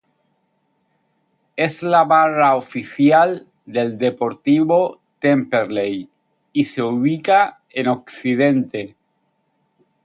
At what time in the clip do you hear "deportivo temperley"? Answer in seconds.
3.99-6.09